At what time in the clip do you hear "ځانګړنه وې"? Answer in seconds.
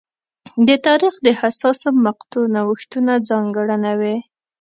3.29-4.15